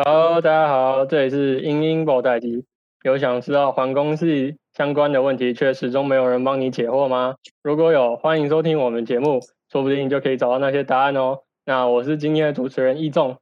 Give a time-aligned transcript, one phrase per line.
[0.00, 2.64] Hello，大家好，这里是英英报代机。
[3.02, 7.34] 有想知道环工系相关的问题，却始终没有人帮你解惑吗？
[7.64, 9.40] 如果有，欢迎收听我们节目，
[9.72, 11.40] 说不定你就可以找到那些答案哦。
[11.64, 13.38] 那我是今天的主持人易仲，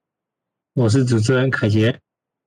[0.74, 1.98] 我是主持人凯杰。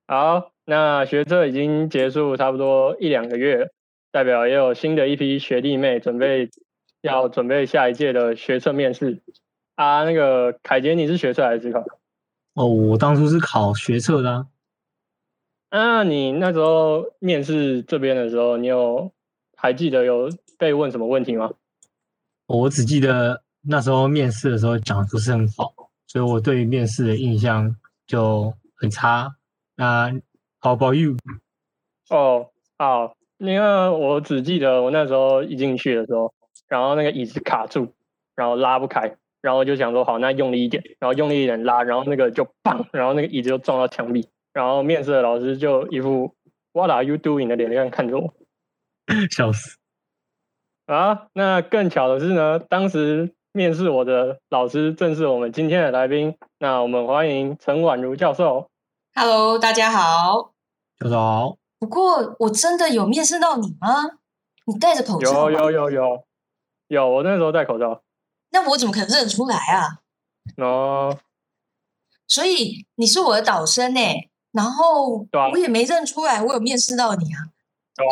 [0.08, 3.70] 好，那学测已经结束差不多一两个月，
[4.12, 6.50] 代表也有新的一批学弟妹准备
[7.04, 9.22] 要准备下一届的学测面试
[9.76, 10.04] 啊。
[10.04, 11.86] 那个凯杰，你是学测还是职考？
[12.60, 14.48] 哦，我当初是考学测的啊。
[15.70, 19.14] 啊，你那时候面试这边的时候，你有
[19.56, 21.50] 还记得有被问什么问题吗？
[22.48, 25.74] 我只记得那时候面试的时候讲的不是很好，
[26.06, 27.74] 所以我对于面试的印象
[28.06, 29.34] 就很差。
[29.78, 30.12] 那
[30.60, 31.16] How about you？
[32.10, 36.34] 哦，好，因为我只记得我那时候一进去的时候，
[36.68, 37.94] 然后那个椅子卡住，
[38.36, 39.16] 然后拉不开。
[39.42, 46.36] 然后就想说好，那用力一点，然后用力一点拉，然后那个就棒，然后那个椅子就撞到墙壁，然后面试的老师就一副
[46.74, 48.34] What are you doing 的脸样看着我，
[49.32, 49.78] 笑死。
[50.86, 58.70] 啊，那更巧的是呢，当时面试我的老师正是我们今天的来宾，那我们欢迎陈婉如教授。
[59.14, 60.54] Hello，大家好。
[61.00, 61.58] 教授好。
[61.80, 64.20] 不过我真的有面试到你吗？
[64.66, 65.50] 你戴着口罩？
[65.50, 66.24] 有有有有
[66.88, 68.02] 有，我那时候戴口罩。
[68.52, 70.00] 那我怎么可能认出来啊？
[70.58, 71.20] 哦，
[72.28, 74.02] 所以你是我的导生呢，
[74.52, 77.50] 然后我也没认出来，我有面试到你啊。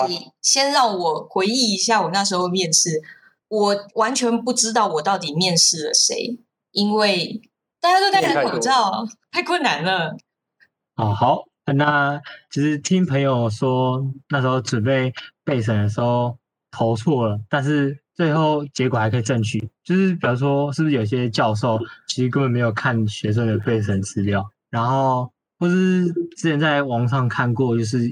[0.08, 3.02] 你先让我回忆一下我那时候面试，
[3.48, 6.38] 我完全不知道我到底面试了谁，
[6.72, 7.42] 因为
[7.82, 10.16] 大家都戴着口罩，太困难了。
[10.98, 15.14] 哦，好，那其实听朋友说那时候准备
[15.44, 16.38] 备审的时候
[16.70, 18.04] 投错了，但是。
[18.18, 28.12] 最后结果还可以正确，就是比如说，是不是有些教授其实根本没有看学生的备审资料，然后或是之前在网上看过，就是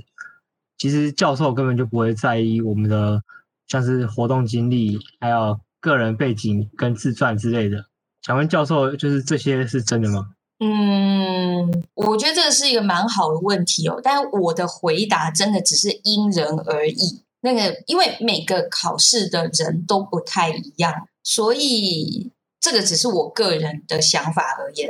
[0.78, 3.20] 其实教授根本就不会在意我们的
[3.68, 7.86] 像是活动经历，还有个人背景跟自传之类的。
[8.22, 10.28] 想问教授，就是这些是真的吗？
[10.60, 17.25] 嗯，我觉得这个是一个蛮好的问题哦，但我的回答真的只是因人而异。
[17.46, 24.90] 那个，因为每个考试的人都不太一样，所以这个只是我个人的想法而言。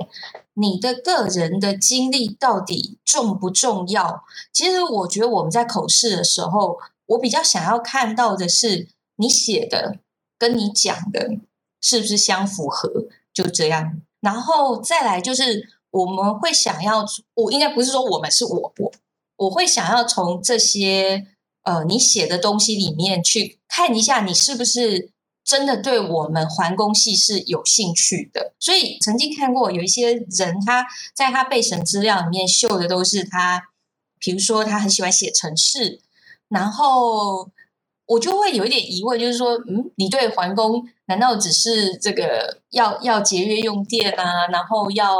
[0.54, 4.24] 你的个人的经历到底重不重要？
[4.54, 6.78] 其实我觉得我们在口试的时候，
[7.08, 9.98] 我比较想要看到的是你写的
[10.40, 11.32] 跟你讲的
[11.82, 12.90] 是不是相符合，
[13.34, 14.02] 就这样。
[14.22, 18.92] 然后再来就是我们会想要，我应该不是说我们是我我，
[19.36, 21.28] 我会想要从这些。
[21.66, 25.10] 呃，你写的东西里面去看一下，你是不是
[25.44, 28.54] 真的对我们环工系是有兴趣的？
[28.60, 33.64] 所以曾经看过有一些人，他在他备审资料里面秀的都是他，
[34.20, 36.00] 比如说他很喜欢写程式，
[36.50, 37.50] 然后
[38.06, 45.20] 我就会有一点疑问，就是说，嗯，你对环工难道只是这个要要节约用电啊，然后要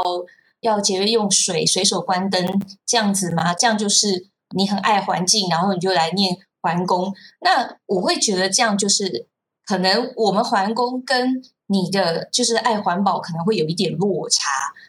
[0.60, 3.52] 要节约用水，随手关灯这样子吗？
[3.52, 4.28] 这样就是。
[4.54, 7.14] 你很爱环境，然后你就来念环工。
[7.40, 9.26] 那我会觉得这样就是
[9.64, 14.48] 可能我们环工跟你的就是爱环保可能会有一点落差。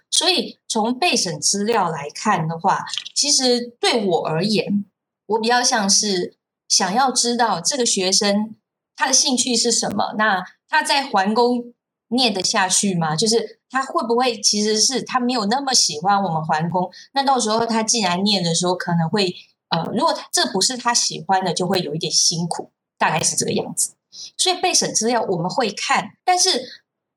[0.09, 4.85] 所以从备审资料来看的话，其实对我而言，
[5.25, 6.37] 我比较像是
[6.67, 8.55] 想要知道这个学生
[8.95, 10.15] 他的兴趣是什么。
[10.17, 11.73] 那他在环工
[12.09, 13.15] 念得下去吗？
[13.15, 16.89] 就是他会不会其实是他没有那么喜欢我们环工？
[17.13, 19.35] 那到时候他既然念的时候，可能会
[19.69, 23.93] 呃，如果这不是他喜欢的，就会有一点辛苦，大概是这个样子。
[24.37, 26.63] 所以备审资料我们会看，但是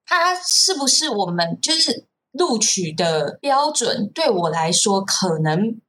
[0.04, 4.10] 他是不是我们就是录取的标准？
[4.12, 5.80] 对我来说，可能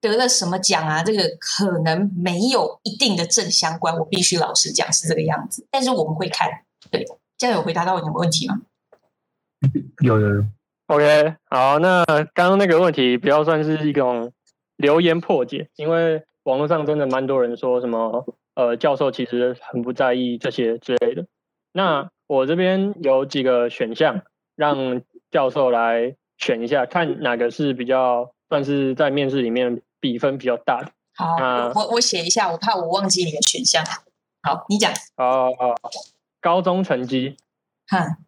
[0.00, 1.02] 得了什么奖啊？
[1.02, 3.98] 这个可能没有一定的正相关。
[3.98, 6.48] 我必须老实讲是这个样子，但是我们会看，
[6.90, 7.04] 对。
[7.36, 8.60] 这样有回答到你的问题吗？
[10.00, 10.44] 有有有。
[10.86, 14.32] OK，好，那刚刚那个问题比较算是一种
[14.76, 21.26] 留言破解，因为网络上真的蛮多人说什么呃教授其实很不在意这些之类的。
[21.72, 24.22] 那我这边有几个选项，
[24.56, 25.00] 让
[25.30, 30.92] 教授来选一下，看哪个是比较算是在面试里面比分比较大的。
[31.16, 33.82] 好，那我我写一下，我怕我忘记你的选项。
[34.42, 34.92] 好，你讲。
[35.16, 35.74] 好好。
[36.40, 37.38] 高中成绩，
[37.86, 38.18] 哈，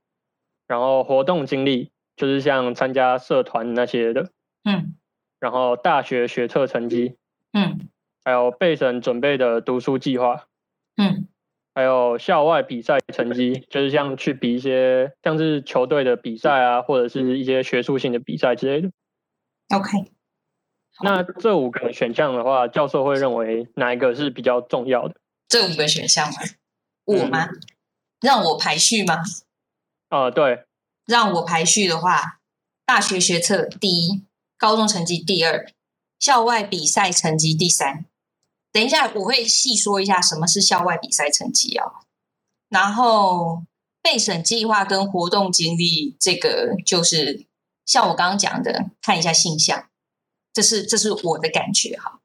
[0.66, 4.30] 然后活动经历就是像参加社团那些的，
[4.64, 4.94] 嗯，
[5.38, 7.16] 然后大学学测成绩，
[7.52, 7.88] 嗯，
[8.24, 10.46] 还有备审准备的读书计划，
[10.96, 11.28] 嗯，
[11.74, 18.90] 还有校外比赛成绩，就是像去比一些像是球队的比赛啊，或者是一些学术性的比赛之类的。
[19.74, 20.10] OK，
[21.02, 25.14] 那这五个选项的话，教授会认为哪一个是比较重要的？
[25.48, 26.34] 这五个选项吗？
[27.04, 27.44] 我吗？
[27.44, 27.60] 嗯、
[28.20, 29.16] 让我排序吗？
[30.08, 30.64] 呃，对。
[31.04, 32.40] 让我排序的话，
[32.84, 34.24] 大学学测第一，
[34.58, 35.70] 高中成绩第二，
[36.18, 38.04] 校外比赛成绩第三。
[38.72, 41.86] 等一下，我会细说一下什么是校外比赛成绩啊。
[42.68, 43.62] 然后
[44.02, 47.46] 备审计划跟活动经历，这个就是
[47.84, 49.88] 像我刚刚讲的，看一下性向，
[50.52, 52.20] 这是这是我的感觉哈。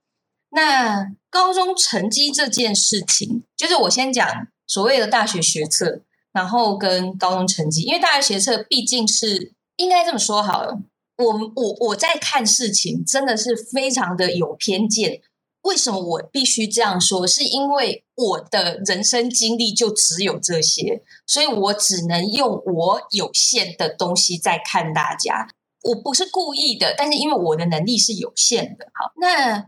[0.49, 6.01] 那高中成绩这件事情，就是我先讲所谓的大学学测，
[6.33, 10.79] 然后跟高中成绩，因为大学学测毕竟是应该这么说好了，
[11.17, 15.21] 我我我在看事情真的是非常的有偏见。
[15.63, 17.27] 为什么我必须这样说？
[17.27, 25.49] 是因为我的人生经历就只有这些，所以我只能用我有限的东西在看大家。
[25.83, 28.85] 我不是故意的，但是因为我的能力是有限的。
[28.93, 29.67] 好，那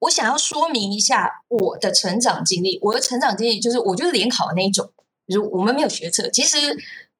[0.00, 2.78] 我想要说明一下我的成长经历。
[2.82, 4.92] 我的成长经历就是，我就是联考的那一种。
[5.26, 6.56] 如我们没有学测，其实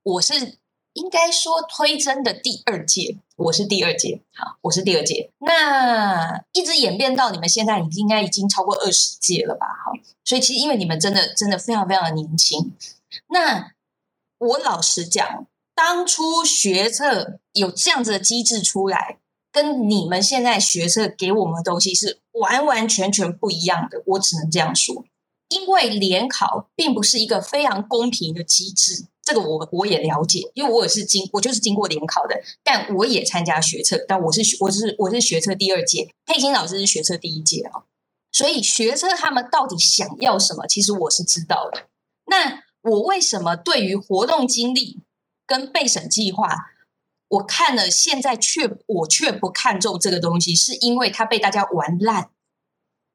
[0.02, 0.58] 我是。
[0.96, 5.30] 应该说推甄的第二届，我是第二届，好，我是第二届。
[5.40, 9.66] 那一直演变到你们现在，已经应该已经超过二十届了吧？
[9.84, 9.92] 好，
[10.24, 12.72] 所以其实因为你们真的真的非常非常的年轻。
[13.28, 13.72] 那
[14.38, 19.18] 我老实讲，当初学测有这样子的机制出来，
[19.52, 24.02] 跟你们现在学测给我们的东西是完完全全不一样的。
[24.06, 25.04] 我只能这样说，
[25.48, 29.06] 因为联考并不是一个非常公平的机制。
[29.22, 37.82] 这个我我也了解，因为我也是经我就是经过联考的，但我也参加学测，但我是我是我是学测第二届，佩欣老师是学测第一届啊，
[38.30, 41.88] 所以学测他们到底想要什么，其实我是知道的。
[42.26, 45.00] 那我为什么对于活动经历
[45.44, 46.48] 跟备审计划，
[47.26, 52.30] 我看了现在却我却不看重这个东西，是因为它被大家玩烂。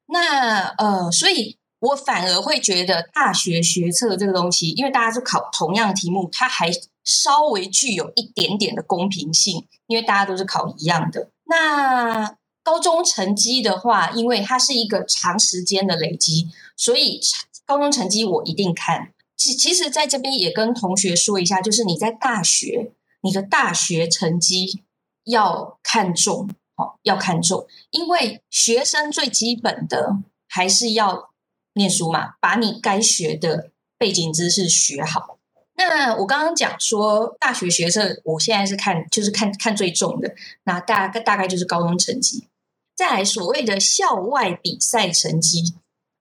[0.08, 1.56] 那呃，所以。
[1.82, 6.70] 我反而会觉得大学学测这个东西，因为大家是考同样题目，它还
[7.02, 11.30] 稍微具有一点点的公平性，因为大家都是考一样的。
[11.46, 17.20] 那高中成绩的话，因为它是一个长时间的累积，所以
[17.66, 19.12] 高中成绩我一定看。
[19.36, 22.92] 其其实，在这边也跟同学说一下，就是你在大学，
[23.22, 24.84] 你的大学成绩
[25.24, 31.31] 要看重，哦，要看重，因为学生最基本的还是要。
[31.74, 35.38] 念书嘛，把你该学的背景知识学好。
[35.74, 40.34] 那我刚刚讲说大学学测，我现在是看就是看看最重的，
[40.64, 42.46] 那大概大概就是高中成绩。
[42.94, 45.74] 再来所谓的校外比赛成绩，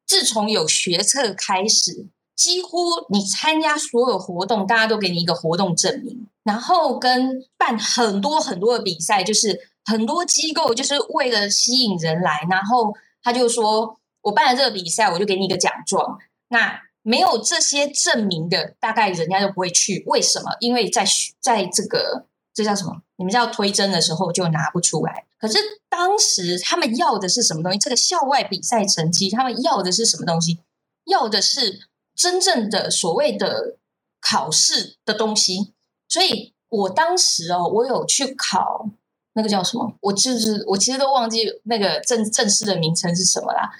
[0.07, 13.97] 自从有学测开始，几乎你参加所有活动，大家都给你一个活动证明，然后跟办很多很多的比赛，就是很多机构就是为了吸引人来，然后他就说。
[14.21, 16.19] 我办了这个比赛，我就给你一个奖状。
[16.49, 20.03] 那没有这些证明的，大概人家就不会去。
[20.05, 20.51] 为什么？
[20.59, 21.05] 因为在
[21.39, 23.01] 在这个这叫什么？
[23.15, 25.25] 你们叫推甄的时候就拿不出来。
[25.39, 25.57] 可是
[25.89, 27.79] 当时他们要的是什么东西？
[27.79, 30.59] 这个校外比赛成绩，他们要的是什么东西？
[31.05, 33.77] 要的是真正的所谓的
[34.19, 35.73] 考试的东西。
[36.07, 38.87] 所以我当时哦，我有去考
[39.33, 39.95] 那个叫什么？
[40.01, 43.71] 我就是我其实都忘记那个正正式的名称是什么啦。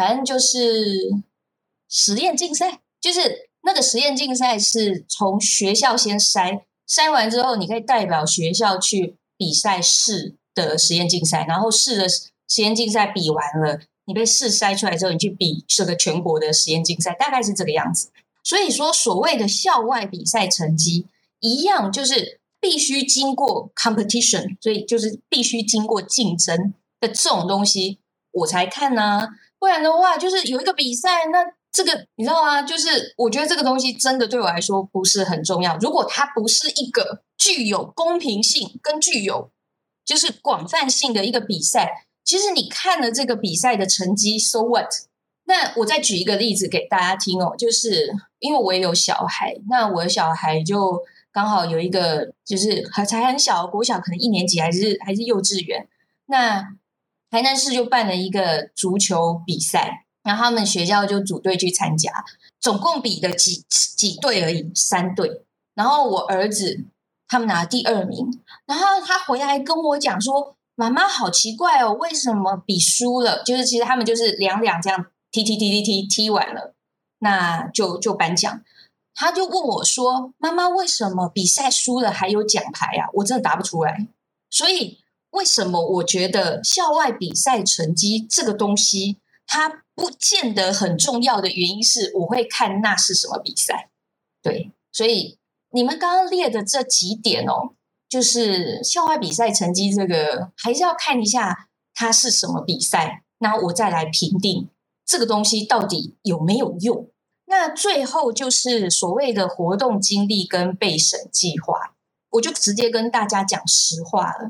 [0.00, 1.10] 反正就是
[1.86, 18.10] 实验竞赛，就是那个实验竞赛是从学校先筛筛完之后，你可以代表学校去比赛市的实验竞赛，然后市的实验竞赛比完了，你被市筛出来之后，你去比这个全国的实验竞赛，大概是这个样子。
[18.42, 21.04] 所以说，所谓的校外比赛成绩
[21.40, 27.98] 一样，就是必须经过 competition，所以就是必须经过竞争的这种东西，
[28.30, 29.28] 我才看呢、
[29.60, 32.62] 不然的话，就是有一个比赛，那这个你知道吗？
[32.62, 35.76] 就是我觉得这个东西真的对我来说不是很重要。
[35.76, 39.50] 如果它不是一个具有公平性跟具有
[40.02, 44.88] 就是广泛性的一个比赛，其实你看了这个比赛的成绩，so what？
[45.44, 50.98] 那我再举一个例子给大家听哦，就是因为我也有小孩，那我的小孩就
[51.30, 55.86] 刚好有一个就是还才很小，国小可能一年级还是还是幼稚园，
[56.28, 56.76] 那。
[57.30, 62.10] 台南市就办了一个足球比赛，然后他们学校就组队去参加，
[62.58, 65.44] 总共比的几几队而已，三队。
[65.74, 66.84] 然后我儿子
[67.28, 68.26] 他们拿第二名，
[68.66, 73.44] 然后他回来跟我讲说：“妈妈好奇怪哦，为什么比输了？
[73.44, 76.74] 就是其实他们就是两两这样踢踢踢踢踢踢完了，
[77.20, 78.60] 那就就颁奖。”
[79.14, 84.08] 他就问我说：“妈妈为什么比赛输了还有奖牌啊？”我真的答不出来，
[84.50, 84.99] 所以。
[85.30, 93.90] 为什么我觉得校外比赛成绩这个东西，它不见得很重要的原因是，我会看那是什么比赛。
[94.42, 95.38] 对，所以
[95.70, 97.74] 你们刚刚列的这几点哦，
[98.08, 104.68] 就是校外比赛成绩这个，还是要看一下它是什么比赛，那我再来评定
[105.06, 107.08] 这个东西到底有没有用。
[107.46, 111.94] 那最后就是所谓的活动经历跟备审计划，
[112.30, 114.48] 我就直接跟大家讲实话了。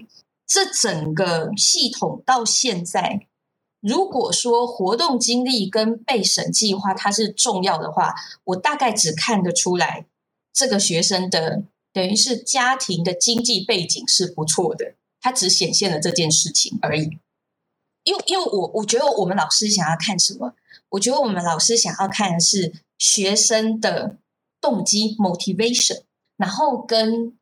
[0.50, 3.28] 这整个系统到现在，
[3.78, 10.06] 如果说活动经历跟备审计划它是重要的话，我大概只看得出来
[10.52, 17.18] 这个学生的等于是家庭的经济背景是不错的，他只显现了这件事情而已。
[18.02, 20.54] 因为因为我我觉得我们老师想要看什么？
[20.88, 22.72] 我觉得我们老师想要看的是。
[23.00, 24.18] 学生的
[24.60, 26.02] 动机 motivation，
[26.36, 27.32] 然后跟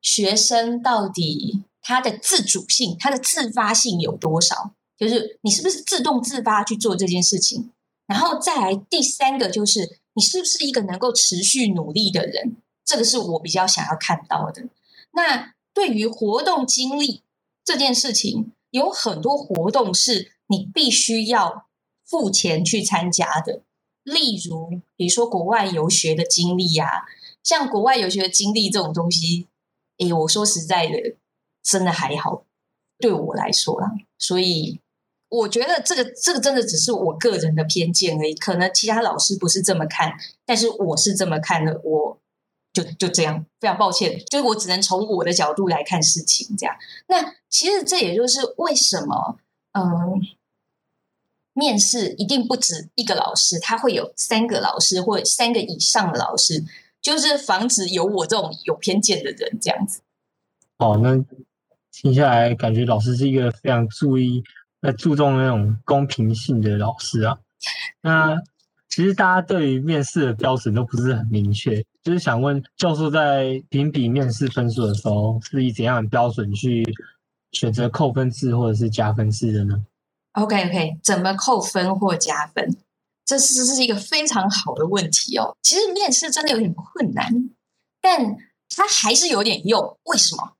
[0.00, 4.74] 学生到底他的自主性、他的自发性有多少？
[4.98, 7.70] 就是你是不是自动自发去做这件事情？
[8.06, 12.58] 然后再来第三个就是你是不是一个能够持续努力的人？
[12.84, 14.64] 这个是我比较想要看到的。
[15.12, 17.22] 那对于活动经历
[17.64, 21.68] 这件事情，有很多活动是你必须要
[22.04, 23.62] 付钱去参加的。
[24.02, 27.06] 例如，比如说国外游学的经历呀，
[27.42, 29.46] 像国外游学的经历这种东西，
[29.96, 31.16] 诶，我说实在的，
[31.62, 32.44] 真的还好，
[32.98, 33.92] 对我来说啦。
[34.18, 34.80] 所以
[35.28, 40.12] 我觉得这个这个真的只是我个人的偏见而已，可能其他老师不是这么看，
[40.44, 42.18] 但是我是这么看的，我
[42.72, 46.74] 就就这样，非常抱歉，就是我只能从我的角度来看事情，这样。
[47.08, 49.38] 那其实这也就是为什么，
[49.72, 50.20] 嗯。
[51.54, 56.64] 面试一定不止一个老师，他会有三个老师或三个以上的老师，
[57.02, 60.00] 就是防止有我这种有偏见的人这样子。
[60.76, 61.16] 哦，那
[62.00, 64.42] 听下来感觉老师是一个非常注意、
[64.82, 67.36] 呃注重那种公平性的老师啊。
[68.02, 68.40] 那
[68.88, 76.84] 其实大家对于面试的标准都不是很明确，就是想问教授在评比面试分数的时候，是以怎样的标准去
[77.50, 79.84] 选择扣分制或者是加分制的呢
[80.34, 82.76] ？OK OK，怎么扣分或加分？
[83.24, 85.56] 这是这是一个非常好的问题哦。
[85.62, 87.50] 其实面试真的有点困难，
[88.00, 88.36] 但
[88.74, 89.98] 它还是有点用。
[90.04, 90.52] 为什么？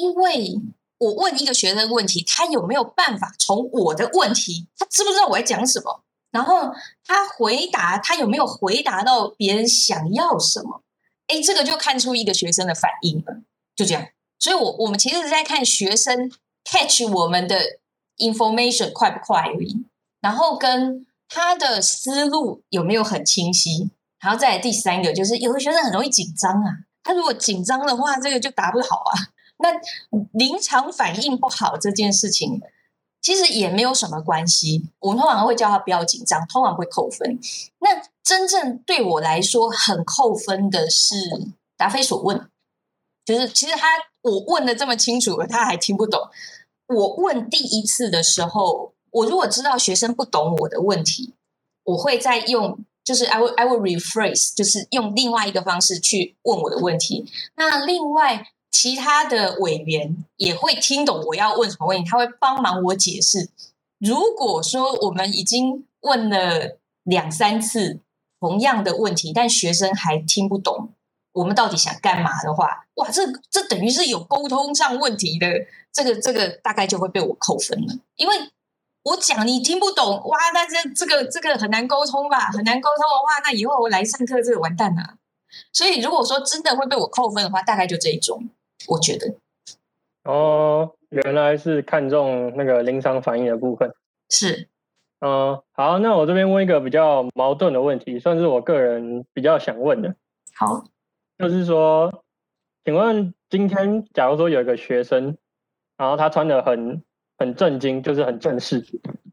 [0.00, 0.60] 因为
[0.98, 6.02] 我问一个学生问题，他有没有办法从我的问题，他知不知道我在讲什么？
[6.30, 6.72] 然后
[7.04, 10.82] 他回答，他有没有回答到别人想要什么？
[11.28, 13.42] 哎，这个就看出一个学生的反应了。
[13.74, 14.06] 就这样，
[14.38, 16.30] 所以我我们其实是在看学生
[16.64, 17.78] catch 我们的。
[18.16, 19.84] information 快不快而已，
[20.20, 29.33] 然后跟他的思路有没有很清晰，然后再来第三个就是有的学生很容易紧张啊，他如果紧张的话，这个就答不好啊。
[29.64, 29.80] 那
[30.32, 32.60] 临场反应不好这件事情，
[33.22, 34.90] 其实也没有什么关系。
[34.98, 37.38] 我们通常会叫他不要紧张，通常会扣分。
[37.78, 41.14] 那真正对我来说很扣分的是
[41.78, 42.46] 答非所问，
[43.24, 43.86] 就是其实他
[44.20, 46.28] 我问的这么清楚了，他还听不懂。
[46.88, 51.32] 我问第一次的时候，我如果知道学生不懂我的问题，
[51.84, 57.24] 我会再用，就是 I will I will rephrase，就是用另外一个方式去问我的问题。
[57.56, 63.48] 那另外其他的委员也会听懂我要问什么问题，他会帮忙我解释。
[63.98, 68.00] 如果说我们已经问了两三次
[68.40, 70.90] 同样的问题，但学生还听不懂。
[71.34, 75.46] 我们到底想干嘛的话，哇，这这等于是有沟通上问题的，
[75.92, 78.34] 这个这个大概就会被我扣分了，因为
[79.04, 82.50] 我讲你听不懂，哇，那这这个这个很难沟通吧？
[82.50, 85.14] 很难沟通的话，那以后我来上课这个完蛋了。
[85.72, 88.48] 所以如果说真的会被我扣分的话，大概就这一种，
[88.88, 89.34] 我觉得。
[90.24, 93.92] 哦，原来是看重那个临场反应的部分。
[94.30, 94.68] 是，
[95.20, 100.14] 嗯，好，那我这边问一个比较矛盾的问题，算是我个人比较想问的。
[100.54, 100.84] 好。
[101.36, 102.24] 就是说，
[102.84, 105.36] 请问今天假如说有一个学生，
[105.96, 107.02] 然后他穿的很
[107.36, 108.80] 很正经，就是很正式，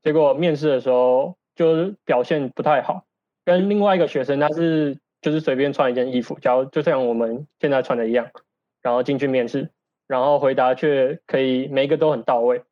[0.01, 3.05] 结果面试的时候就是表现不太好，
[3.46, 8.27] 跟另外一个学生他是就是随便穿一件衣服，假如就像我们现在穿的一样，
[8.81, 9.69] 然后进去面试，
[10.07, 12.63] 然后回答却可以每一个都很到位，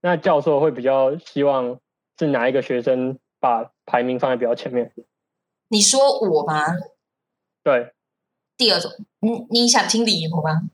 [0.00, 1.80] 那教授会比较希望
[2.18, 4.92] 是哪一个学生把排名放在比较前面？
[5.68, 6.64] 你说我吗？
[7.62, 7.92] 对。
[8.56, 10.70] 第二种，你你想听理由吗？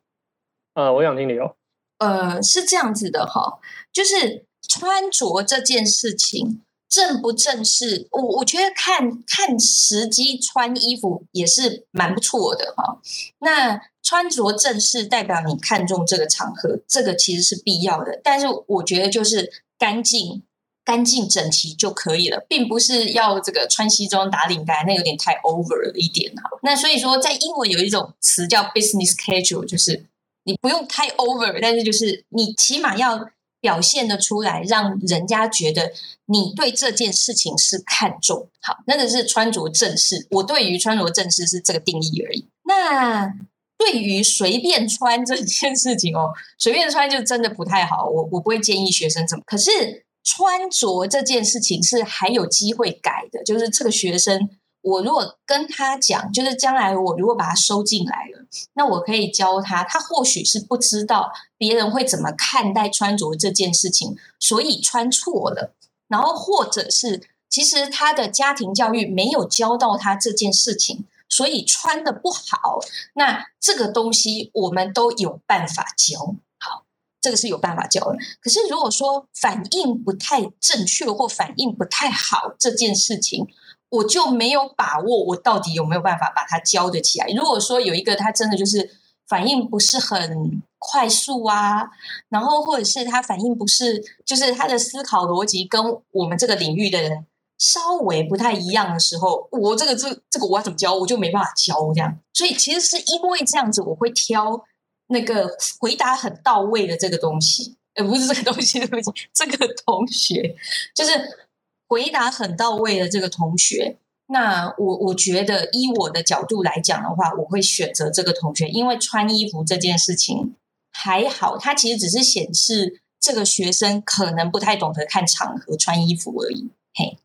[0.73, 1.55] 呃，我想听理由。
[1.99, 3.61] 呃，是这样子的哈，
[3.93, 13.01] 就是穿着这件事情正不正式，我我觉得看看时机穿衣服也是蛮不错的哈。
[13.41, 18.21] 那穿着正式代表你看重这个场合，这个其实是必要的。
[18.23, 20.45] 但是我觉得就是干净、
[20.85, 26.43] 干净整齐就可以了，并不是要这个穿西装打领带，那有点太 over 了一点哈。
[26.63, 30.05] 那所以说，在英文有一种词叫 business casual，就是
[30.45, 33.31] 你不用太 over，但是就是你起码要。
[33.65, 35.91] 表现的出来，让人家觉得
[36.27, 38.51] 你对这件事情是看重。
[38.61, 40.27] 好，那个是穿着正式。
[40.33, 42.47] 我对于穿着正式是这个定义而已。
[42.65, 43.33] 那
[43.77, 48.09] 对于随便穿这件事情哦，随便穿就真的不太好。
[48.09, 49.43] 我我不会建议学生怎么。
[49.47, 54.49] 可是穿着这件事情是还有机会改的，就是这个学生。
[54.81, 59.83] 我如果跟他讲，就是将来我如果把他收进来了，那我可以教他。
[59.83, 65.75] 他或许是不知道别人会怎么看待穿着这件事情，所以穿错了。
[66.07, 72.81] 然后或者是其实他的家庭教育没有教到他这件事情，所以穿得不好。
[73.15, 76.21] 那这个东西我们都有办法教，
[76.59, 76.85] 好，
[77.21, 78.17] 这个是有办法教的。
[78.41, 83.47] 可是如果说反应不太正确或反应不太好这件事情，
[83.91, 87.27] 我就没有把握，我到底有没有办法把它教得起来？
[87.29, 88.97] 如果说有一个他真的就是
[89.29, 91.91] 反应不是很快速啊，
[92.29, 97.25] 然后或者是他反应不是，就是他的思考逻辑跟我们这个领域的人
[97.59, 102.19] 稍微不太一样的时候，我这个这这个我要怎么教，我就没办法教这样。
[102.33, 104.65] 所以其实是因为这样子，我会挑
[105.09, 110.57] 那个回答很到位的这个东西，而不是这个东西，对不起，这个同学
[110.95, 111.39] 就是。
[111.87, 120.57] 回答很到位的这个同学，那我我觉得依我的角度来讲的话，我会选择这个同学，因为穿衣服这件事情
[120.91, 126.71] 还好，它其实只是显示这个学生可能不太懂得看场合穿衣服而已。
[126.95, 127.19] 嘿，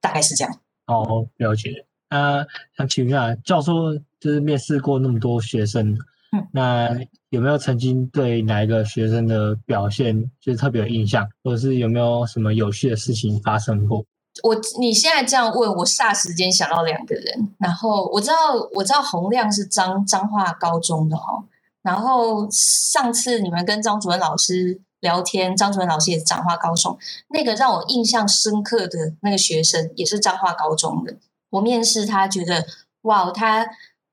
[0.00, 0.60] 大概是这样。
[0.86, 1.84] 哦，了解。
[2.08, 3.72] 呃，想请问一下教授，
[4.18, 5.92] 就是面试过那么多学生，
[6.32, 6.88] 嗯，那
[7.28, 14.02] 有没有曾经对哪一个学生的表现就是特别有印象，或者是有没有什么有趣的事情发生过？
[14.42, 18.34] 我你现在这样问我，霎时间想到两个人，然后我知道
[18.72, 21.44] 我知道洪亮是彰彰化高中的哈，
[21.82, 31.16] 然后上次你们跟张主任老师聊天，张主任老师也是彰化高中，那个让我印象深刻的那个学生也是彰化高中的，
[31.50, 32.66] 我面试他觉得
[33.02, 33.66] 哇，他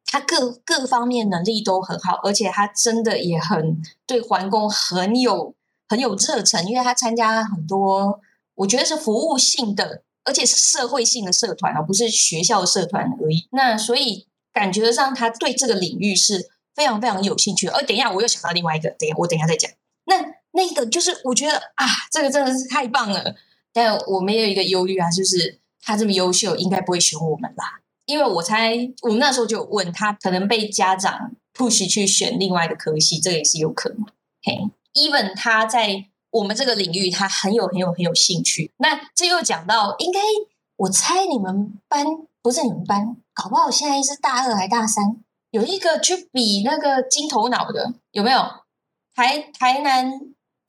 [0.06, 5.54] 他各各方面能力都很好，而且他真的也很对环工很有
[5.88, 8.20] 很有热忱，因为他参加很多
[8.56, 10.04] 我觉得是服务性的。
[10.28, 13.48] 而且是社会性的社团，而不是学校社团而已。
[13.52, 17.68] 那所以感觉上他对这个领域是非常非常有兴趣。
[17.68, 19.70] 而等一下，我又想到另外一个，等一下我等一下再讲。
[20.06, 20.16] 那
[20.56, 23.36] 那个就是我觉得啊，这个真的是太棒了。
[23.72, 27.82] 但我们也有一个忧虑啊，就是他这么优秀，应该不会选我们啦。
[28.06, 34.00] 因为我猜我们那时候就问他，可能被家长 push 去选另外的科系，这个也是有可能。
[34.42, 34.60] 嘿
[34.94, 36.08] ，even 他在。
[36.32, 38.70] 我们这个领域，他很有很有很有兴趣。
[38.80, 40.20] 那这又讲到，应该
[40.76, 42.06] 我猜你们班
[42.42, 45.16] 不是你们班，搞不好现在是大二还大三，
[45.52, 48.40] 有一个去比那个金头脑的，有没有？
[49.16, 50.12] 台台南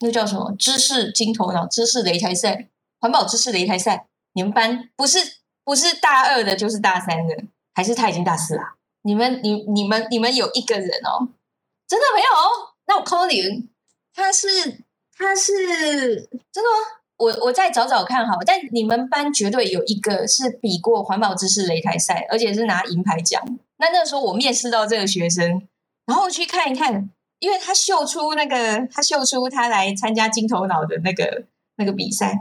[0.00, 0.54] 那叫什么？
[0.59, 2.68] 知识金头脑，知识擂台赛，
[3.00, 4.06] 环保知识擂台赛。
[4.35, 5.18] 你们班不是
[5.64, 7.37] 不是大二的，就是大三的，
[7.74, 8.62] 还是他已经大四了？
[9.02, 11.28] 你们你你们你们有一个人哦，
[11.88, 12.26] 真的没有？
[12.87, 13.68] 那我 call 你，
[14.14, 14.85] 他是。
[15.18, 15.50] 他是
[16.52, 17.00] 真的吗？
[17.16, 18.37] 我我再找找看哈。
[18.44, 23.42] 但你们班绝对有一个是比过环保知识擂台赛，而且是拿银牌奖。
[23.78, 25.66] 那那时候我面试到这个学生，
[26.04, 31.44] 然后去看一看，因为他秀出那个，他秀出他来参加金头脑的那个
[31.77, 32.40] 那个比赛，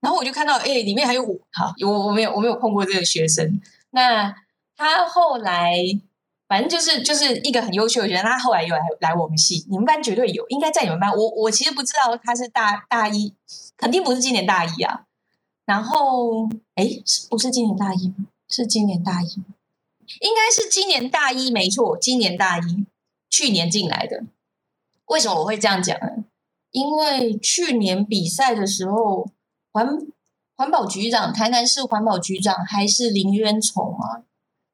[0.00, 3.60] 然后我就看到，哎，里面还有我，好，我我没有我没有碰过这个学生。
[3.90, 4.34] 那
[4.76, 5.76] 他后来。
[6.48, 11.14] 反正就是就是一个很优秀的学生，他后来又来来我们系，你们班绝对有，应该在你们班。
[11.14, 13.34] 我我其实不知道他是大大一，
[13.76, 15.02] 肯定不是今年大一啊。
[15.66, 18.14] 然后，哎，是不是今年大一吗？
[18.48, 22.86] 是今年大一，应该是今年大一，没错，今年大一，
[23.30, 24.24] 去年进来的。
[25.06, 26.24] 为什么我会这样讲呢？
[26.70, 29.30] 因为去年比赛的时候，
[29.72, 29.98] 环
[30.56, 34.22] 环保局长，台南市环保局长还是林渊崇啊，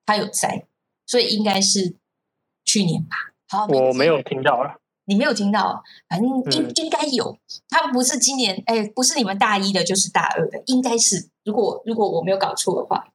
[0.04, 0.66] 他有在。
[1.06, 1.94] 所以应该是
[2.64, 3.34] 去年吧。
[3.46, 4.80] 好，我没有听到了。
[5.04, 7.38] 你没有听到，反正应应该有。
[7.68, 11.28] 他不是今年，哎，不是你们大一的，就是大二的，应该是。
[11.44, 13.12] 如果如果我没有搞错的话。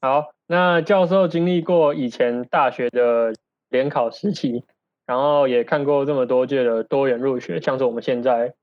[0.00, 3.32] 好，那教授经历过以前大学的
[3.74, 4.62] 联考时期，
[5.04, 8.54] 然后也看过这么多届的多元入学，像是我们现在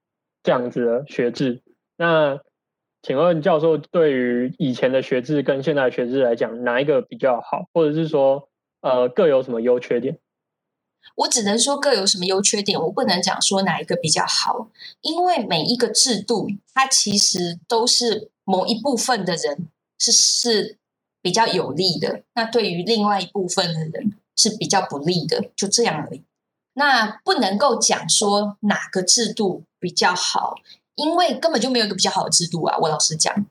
[0.41, 1.62] 这样子的学制，
[1.97, 2.39] 那。
[3.04, 8.47] 请问教授，对于以前的学制跟现在的学制来讲，哪一个比较好，或者是说，
[8.82, 10.19] 呃，各有什么优缺点？
[11.15, 14.69] 我只能说各有什么优缺点，我不能讲说哪一个比较好，
[15.02, 20.78] 因为每一个制度它其实都是某一部分的人是是
[21.24, 26.23] 比较有利的，那对于另外一部分的人是比较不利的，就这样而已。
[26.73, 30.55] 那不能够讲说哪个制度比较好，
[30.95, 32.77] 因为根本就没有一个比较好的制度啊！
[32.79, 33.45] 我老实讲，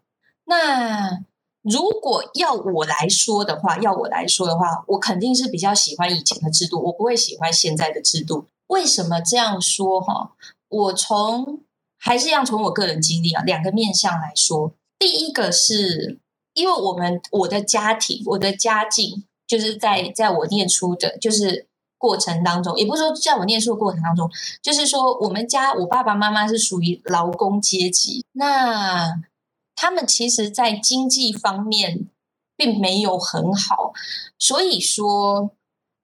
[0.45, 1.25] 那。
[1.63, 8.47] 如果要我来说的话，要我来说的话，我肯定是比较喜欢以前的制度，我不会喜欢现在的制度。
[8.69, 10.01] 为什么这样说？
[10.01, 10.33] 哈，
[10.71, 11.61] 我从
[11.99, 14.73] 还是要从我个人经历啊，两个面向来说。
[14.99, 16.19] 第一个是
[16.55, 21.67] 因为我们我的家庭，我的家境，就是在在我念书的，就是
[21.99, 24.31] 过程当中，也不是说在我念书的过程当中，
[24.63, 29.21] 就是说我们家我爸爸妈妈是属于劳工阶级，那。
[29.83, 32.11] 他们其实，在经济方面
[32.55, 33.95] 并没有很好，
[34.39, 35.53] 所以说，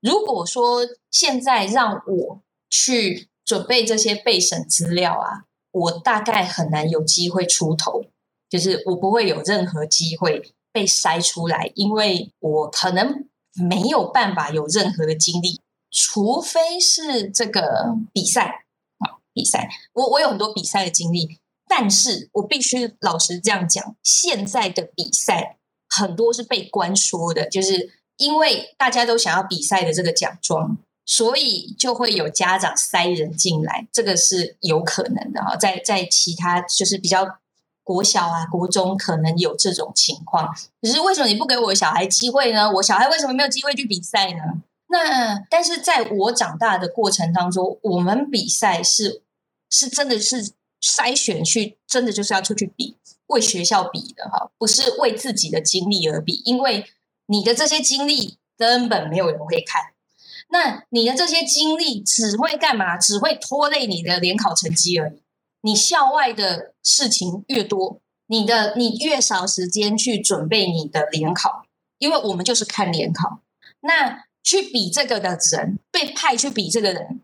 [0.00, 0.80] 如果说
[1.10, 8.06] 现在让我去准备这些备审资料啊，我大概很难有机会出头，
[8.48, 18.64] 就是我不会有任何机会被筛出来，因为我可能没有办法有任何的经历，除非是这个比赛
[18.98, 21.38] 啊，比赛，我我有很多比赛的经历。
[21.68, 35.56] 但是我必须老实这样讲，现在的比赛很多是被关说的，就是因为大家都想要比赛的这个奖状，所以就会有家长塞人进来，这个是有可能的哈。
[35.56, 37.38] 在在其他就是比较
[37.86, 42.68] 国小啊、国中可能有这种情况，可是为什么你不给我小孩机会呢？
[42.72, 44.40] 我小孩为什么没有机会去比赛呢？
[44.88, 49.22] 那但是在我长大的过程当中，我们比赛是
[49.70, 50.52] 是真的是。
[50.82, 52.96] 筛选去真的就是要出去比，
[53.28, 56.84] 为学校比的哈，不是为自己的经历而比，因为
[57.26, 59.94] 你的这些经历根本没有人会看，
[60.50, 62.98] 那你的这些经历只会干嘛？
[62.98, 65.22] 只会拖累你的联考成绩而已。
[65.66, 71.64] 你校外的事情越多，你的你越少时间去准备你的联考，
[71.98, 73.40] 因为我们就是看联考。
[73.80, 77.20] 那去比这个的人，被派去比这个人，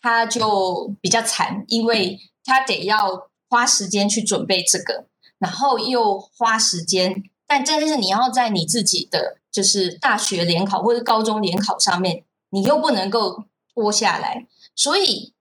[0.00, 2.20] 他就比较惨，因为。
[2.42, 5.04] 他得要花时间去准备这个，
[5.38, 15.34] 然后又花时间，但真是你要在你自己的就是大学联考或者高中联考上面，你又不能够拖下来，所以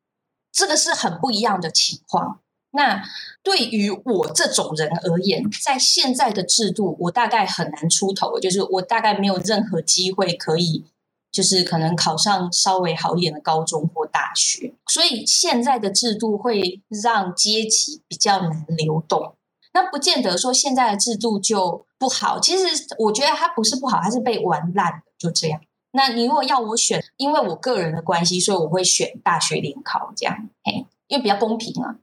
[0.60, 2.42] 这个是很不一样的情况。
[2.72, 3.02] 那
[3.42, 10.86] 对于我这种人而言，在现在的制度，我大概很难出头，就是我大概没有任何机会可以。
[11.32, 19.36] 就是可能考上稍微好一点的高中或大学，所以现在的制度会让阶级比较难流动。
[19.74, 25.62] 那不见得说现在的制度就不好，其实我觉得它不是不好，它是被玩烂的，就这样。
[25.92, 31.98] 那你如果要我选，因为我个人的关系，所以我会选大学联考这样，嘿，因为比较公平啊，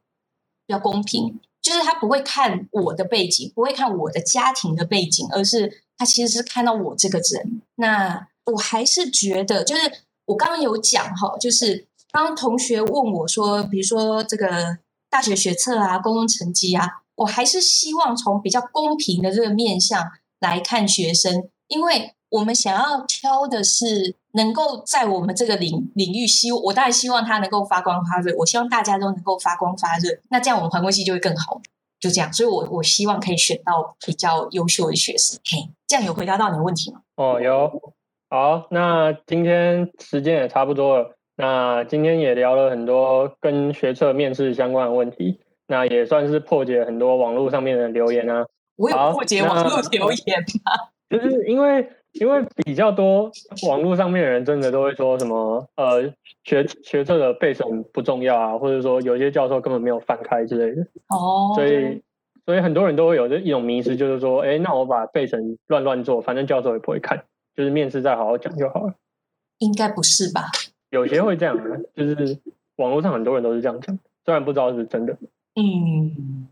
[0.66, 7.62] 比较公平，就是他不会看我的背景，不会看我的家庭的背景，而是他其实是看到我这个人。
[7.77, 9.83] 那我还是觉得，就是
[10.25, 20.05] 我刚刚有讲哈，就是刚刚同学问我说，比如说这个大学学测啊、高中成绩啊，我还是希望从比较公平的这个面向
[20.40, 31.60] 来看学生，因为我们想要挑的是能够在我们这个领领域希，我当然希望它能够发光发热，我希望大家都能够发光发热，那这样我们环工系就会更好，
[32.00, 37.00] 就这样，所以我我希望可以选到比较优秀的学生，嘿，这样有回答到你的问题吗？
[37.16, 37.94] 哦，有。
[38.28, 41.16] 好，那今天时间也差不多了。
[41.36, 48.44] 那今天也聊了很多跟学测面试相关的问题，那也算是破解很多网络上面的留言啊。
[48.74, 50.72] 我有破解网络留言吗？
[51.08, 51.88] 就是因为
[52.20, 53.31] 因为比较多
[53.68, 56.02] 网络上面的人真的都会说什么呃
[56.44, 60.83] 学学测的背诵不重要啊，或者说有些教授根本没有翻开之类的。
[61.09, 61.52] 哦。
[61.55, 62.02] 所以
[62.44, 67.24] 所以很多人都会有这一种迷思，就是说，哎，那我把背诵乱乱做，反正教授也不会看。
[67.57, 68.92] 就是面试再好好讲就好了，
[69.61, 70.42] 应该不是吧？
[70.90, 72.38] 有些会这样的，就是
[72.76, 75.16] 网络上很多人都是这样讲，虽然不知道是真的。
[75.55, 76.46] 嗯，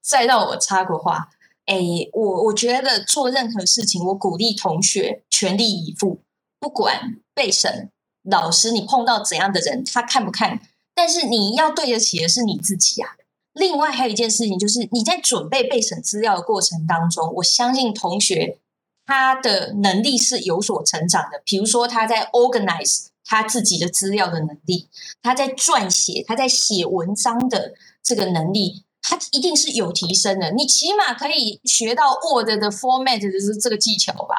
[0.00, 1.28] 再让我插个话，
[1.70, 1.78] 哎，
[2.12, 6.18] 我我觉得做任何事情，我鼓励同学全力以赴，
[6.58, 7.88] 不管备审
[8.24, 10.60] 老师你碰到怎样的人，他看不看，
[10.94, 13.10] 但是你要对得起的是你自己啊。
[13.52, 18.58] 另外还有一件事情，就是你在准备备审资料的过程当中，我相信同学。
[19.06, 24.88] 他的能力是有所成长的，比如说他在 organize 他自己的资料的能力，
[25.20, 30.50] 他在撰写、他在写文章的这个能力，它一定是有提升的。
[30.52, 34.36] 你起码可以学到 Word 的 format 的这个技巧吧？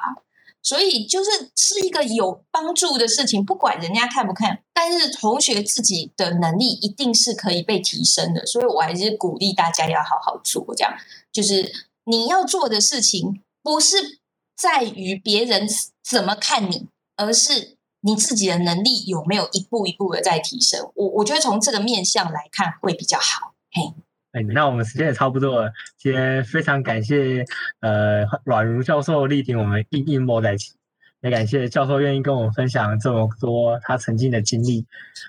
[0.63, 10.63] 所以就是是一个有帮助的事情，不管人家看不看，但是同学自己的能力一定是可以被提升的，所以我还是鼓励大家要好好做。
[10.77, 10.93] 这样
[11.31, 14.19] 就是你要做的事情，不是
[14.55, 15.67] 在于别人
[16.07, 20.91] 怎么看你，而是你自己的能力有没有一步一步的在提升。
[20.93, 23.55] 我我觉得从这个面向来看会比较好。
[23.71, 23.95] 嘿。
[24.31, 25.73] 哎，那我们时间也差不多了。
[25.97, 27.43] 今天非常感谢
[27.81, 30.73] 呃阮如教授力挺我们硬硬摸在一起，
[31.21, 34.85] 也感谢教授愿意跟我们分享这么多他曾经的经历。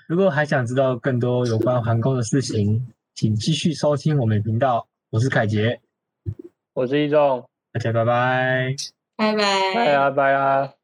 [0.07, 4.87] 如果还想知道更多有关环工的事情，请继续收听我们的频道。
[5.09, 5.79] 我是凯杰，
[6.73, 8.75] 我是一中，大家拜拜，
[9.17, 10.82] 拜拜，拜啊拜啊。